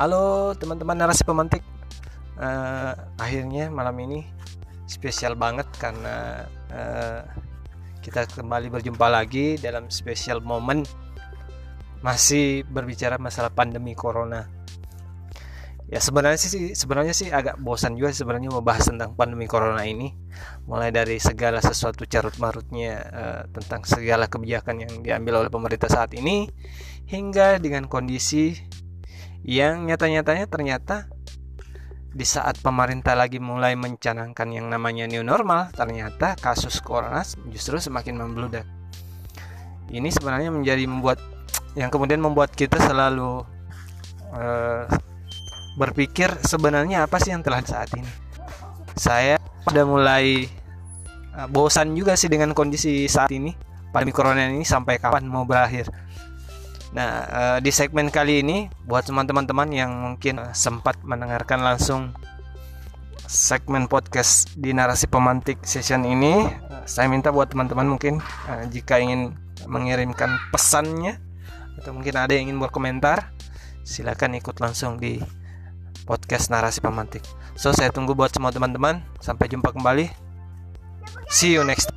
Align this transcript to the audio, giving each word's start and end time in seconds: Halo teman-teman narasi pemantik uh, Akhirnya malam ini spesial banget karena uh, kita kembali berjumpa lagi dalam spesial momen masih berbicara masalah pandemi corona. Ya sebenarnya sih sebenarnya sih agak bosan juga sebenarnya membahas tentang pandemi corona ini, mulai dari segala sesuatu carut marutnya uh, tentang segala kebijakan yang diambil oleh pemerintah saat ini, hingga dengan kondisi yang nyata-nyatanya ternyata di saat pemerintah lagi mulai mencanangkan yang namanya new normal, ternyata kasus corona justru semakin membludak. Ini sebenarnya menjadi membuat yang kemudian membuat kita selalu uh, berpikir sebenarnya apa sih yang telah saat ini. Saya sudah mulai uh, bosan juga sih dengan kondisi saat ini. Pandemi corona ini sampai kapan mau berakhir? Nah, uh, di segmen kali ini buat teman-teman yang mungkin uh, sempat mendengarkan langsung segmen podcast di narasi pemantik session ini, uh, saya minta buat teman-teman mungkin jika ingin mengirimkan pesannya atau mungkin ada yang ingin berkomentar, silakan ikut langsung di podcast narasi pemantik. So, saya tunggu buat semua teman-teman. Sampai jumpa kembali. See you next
Halo 0.00 0.56
teman-teman 0.56 0.96
narasi 0.96 1.28
pemantik 1.28 1.60
uh, 2.40 2.96
Akhirnya 3.20 3.68
malam 3.68 3.92
ini 4.00 4.24
spesial 4.88 5.36
banget 5.36 5.68
karena 5.76 6.48
uh, 6.72 7.20
kita 8.00 8.24
kembali 8.32 8.72
berjumpa 8.72 9.12
lagi 9.12 9.60
dalam 9.60 9.92
spesial 9.92 10.40
momen 10.40 10.88
masih 12.00 12.64
berbicara 12.64 13.20
masalah 13.20 13.52
pandemi 13.52 13.92
corona. 13.92 14.48
Ya 15.92 16.00
sebenarnya 16.00 16.40
sih 16.40 16.72
sebenarnya 16.72 17.12
sih 17.12 17.28
agak 17.28 17.60
bosan 17.60 17.92
juga 18.00 18.16
sebenarnya 18.16 18.56
membahas 18.56 18.88
tentang 18.88 19.12
pandemi 19.12 19.44
corona 19.44 19.84
ini, 19.84 20.16
mulai 20.64 20.88
dari 20.88 21.20
segala 21.20 21.60
sesuatu 21.60 22.08
carut 22.08 22.32
marutnya 22.40 23.04
uh, 23.04 23.42
tentang 23.52 23.84
segala 23.84 24.32
kebijakan 24.32 24.80
yang 24.80 24.92
diambil 25.04 25.44
oleh 25.44 25.52
pemerintah 25.52 25.92
saat 25.92 26.16
ini, 26.16 26.48
hingga 27.04 27.60
dengan 27.60 27.84
kondisi 27.84 28.56
yang 29.44 29.88
nyata-nyatanya 29.88 30.46
ternyata 30.46 31.08
di 32.10 32.26
saat 32.26 32.58
pemerintah 32.58 33.14
lagi 33.14 33.38
mulai 33.38 33.78
mencanangkan 33.78 34.50
yang 34.50 34.66
namanya 34.66 35.06
new 35.06 35.22
normal, 35.22 35.70
ternyata 35.70 36.34
kasus 36.34 36.82
corona 36.82 37.22
justru 37.48 37.78
semakin 37.78 38.18
membludak. 38.18 38.66
Ini 39.90 40.10
sebenarnya 40.10 40.50
menjadi 40.50 40.86
membuat 40.90 41.22
yang 41.78 41.90
kemudian 41.90 42.18
membuat 42.18 42.50
kita 42.50 42.82
selalu 42.82 43.46
uh, 44.34 44.84
berpikir 45.78 46.34
sebenarnya 46.42 47.06
apa 47.06 47.22
sih 47.22 47.30
yang 47.30 47.46
telah 47.46 47.62
saat 47.62 47.94
ini. 47.94 48.10
Saya 48.98 49.38
sudah 49.70 49.86
mulai 49.86 50.50
uh, 51.38 51.46
bosan 51.46 51.94
juga 51.94 52.18
sih 52.18 52.26
dengan 52.26 52.50
kondisi 52.54 53.06
saat 53.06 53.30
ini. 53.30 53.54
Pandemi 53.90 54.14
corona 54.14 54.46
ini 54.46 54.62
sampai 54.62 55.02
kapan 55.02 55.26
mau 55.26 55.42
berakhir? 55.42 55.90
Nah, 56.90 57.10
uh, 57.30 57.58
di 57.62 57.70
segmen 57.70 58.10
kali 58.10 58.42
ini 58.42 58.66
buat 58.82 59.06
teman-teman 59.06 59.70
yang 59.70 59.94
mungkin 59.94 60.42
uh, 60.42 60.50
sempat 60.50 60.98
mendengarkan 61.06 61.62
langsung 61.62 62.10
segmen 63.30 63.86
podcast 63.86 64.58
di 64.58 64.74
narasi 64.74 65.06
pemantik 65.06 65.62
session 65.62 66.02
ini, 66.02 66.50
uh, 66.50 66.82
saya 66.90 67.06
minta 67.06 67.30
buat 67.30 67.46
teman-teman 67.46 67.94
mungkin 67.94 68.18
jika 68.74 68.98
ingin 68.98 69.38
mengirimkan 69.70 70.34
pesannya 70.50 71.22
atau 71.78 71.94
mungkin 71.94 72.18
ada 72.18 72.34
yang 72.34 72.50
ingin 72.50 72.58
berkomentar, 72.58 73.30
silakan 73.86 74.34
ikut 74.42 74.58
langsung 74.58 74.98
di 74.98 75.22
podcast 76.10 76.50
narasi 76.50 76.82
pemantik. 76.82 77.22
So, 77.54 77.70
saya 77.70 77.94
tunggu 77.94 78.18
buat 78.18 78.34
semua 78.34 78.50
teman-teman. 78.50 79.04
Sampai 79.22 79.46
jumpa 79.46 79.70
kembali. 79.70 80.10
See 81.30 81.54
you 81.54 81.62
next 81.62 81.89